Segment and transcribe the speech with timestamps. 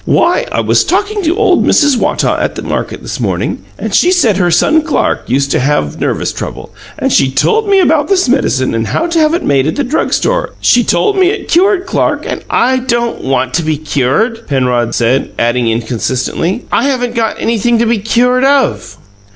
[0.05, 1.95] "Why, I was talking to old Mrs.
[1.95, 6.33] Wottaw at market this morning, and she said her son Clark used to have nervous
[6.33, 9.75] trouble, and she told me about this medicine and how to have it made at
[9.75, 10.55] the drug store.
[10.59, 15.33] She told me it cured Clark, and" "I don't want to be cured," Penrod said,
[15.37, 18.97] adding inconsistently, "I haven't got anything to be cured of."